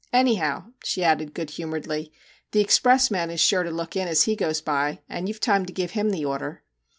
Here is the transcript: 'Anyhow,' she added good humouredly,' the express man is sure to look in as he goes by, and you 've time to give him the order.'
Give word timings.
'Anyhow,' 0.11 0.71
she 0.83 1.03
added 1.03 1.35
good 1.35 1.51
humouredly,' 1.51 2.11
the 2.53 2.59
express 2.59 3.11
man 3.11 3.29
is 3.29 3.39
sure 3.39 3.61
to 3.61 3.69
look 3.69 3.95
in 3.95 4.07
as 4.07 4.23
he 4.23 4.35
goes 4.35 4.59
by, 4.59 4.99
and 5.07 5.27
you 5.27 5.35
've 5.35 5.39
time 5.39 5.63
to 5.67 5.71
give 5.71 5.91
him 5.91 6.09
the 6.09 6.25
order.' 6.25 6.63